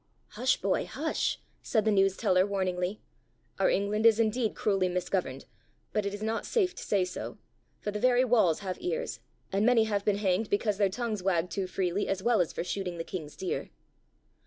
[0.29, 2.99] "Hush, boy, hush," said the news teller warningly.
[3.59, 5.45] "Our England is indeed cruelly misgoverned,
[5.93, 7.37] but it is not safe to say so,
[7.79, 9.19] for the very walls have ears
[9.51, 12.63] and many have been hanged because their tongues wagged too freely, as well as for
[12.63, 13.69] shooting the king's deer."